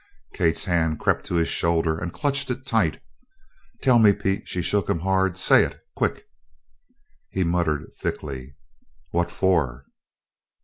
[0.33, 2.99] Kate's hand crept to his shoulder and clutched it tight.
[3.83, 5.37] "Tell me, Pete!" She shook him hard.
[5.37, 6.25] "Say it quick!"
[7.29, 8.55] He muttered thickly:
[9.11, 9.85] "What for?"